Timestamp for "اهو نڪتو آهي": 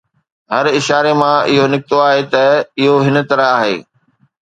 1.49-2.21